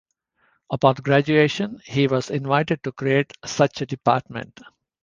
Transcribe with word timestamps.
Upon 0.71 0.95
graduation, 0.95 1.79
he 1.85 2.07
was 2.07 2.31
invited 2.31 2.81
to 2.85 2.91
create 2.91 3.33
such 3.45 3.81
a 3.81 3.85
department. 3.85 4.59